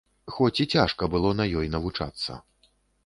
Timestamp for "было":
1.15-1.35